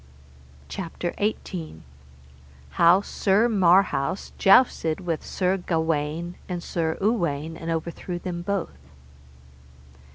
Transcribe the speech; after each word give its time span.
CHAPTER 0.67 1.13
XVIII. 1.19 1.83
How 2.71 3.01
Sir 3.01 3.47
Marhaus 3.47 4.31
jousted 4.39 5.01
with 5.01 5.23
Sir 5.23 5.57
Gawaine 5.57 6.37
and 6.49 6.63
Sir 6.63 6.97
Uwaine, 6.99 7.55
and 7.55 7.69
overthrew 7.69 8.17
them 8.17 8.41
both. 8.41 8.79